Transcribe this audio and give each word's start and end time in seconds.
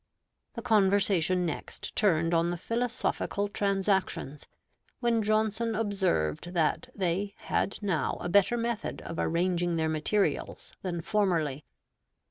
The 0.55 0.63
conversation 0.63 1.45
next 1.45 1.95
turned 1.95 2.33
on 2.33 2.49
the 2.49 2.57
Philosophical 2.57 3.47
Transactions, 3.47 4.47
when 4.99 5.21
Johnson 5.21 5.75
observed 5.75 6.55
that 6.55 6.89
they 6.95 7.35
had 7.41 7.77
now 7.83 8.17
a 8.19 8.27
better 8.27 8.57
method 8.57 9.01
of 9.01 9.19
arranging 9.19 9.75
their 9.75 9.89
materials 9.89 10.73
than 10.81 11.03
formerly. 11.03 11.65